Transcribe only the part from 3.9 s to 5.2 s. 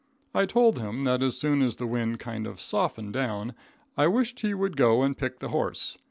I wished he would go and